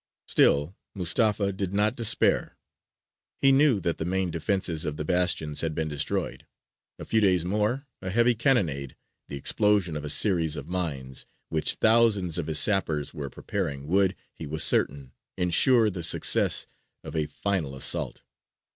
Still 0.27 0.75
Mustafa 0.95 1.51
did 1.53 1.73
not 1.73 1.95
despair. 1.95 2.57
He 3.39 3.51
knew 3.51 3.79
that 3.81 3.99
the 3.99 4.03
main 4.03 4.31
defences 4.31 4.83
of 4.83 4.97
the 4.97 5.05
bastions 5.05 5.61
had 5.61 5.75
been 5.75 5.87
destroyed 5.89 6.47
a 6.97 7.05
few 7.05 7.21
days 7.21 7.45
more, 7.45 7.85
a 8.01 8.09
heavy 8.09 8.33
cannonade, 8.33 8.95
the 9.27 9.37
explosion 9.37 9.95
of 9.95 10.03
a 10.03 10.09
series 10.09 10.55
of 10.55 10.67
mines 10.69 11.27
which 11.49 11.75
thousands 11.75 12.39
of 12.39 12.47
his 12.47 12.57
sappers 12.57 13.13
were 13.13 13.29
preparing 13.29 13.85
would, 13.89 14.15
he 14.33 14.47
was 14.47 14.63
certain, 14.63 15.13
ensure 15.37 15.91
the 15.91 16.01
success 16.01 16.65
of 17.03 17.15
a 17.15 17.27
final 17.27 17.75
assault. 17.75 18.23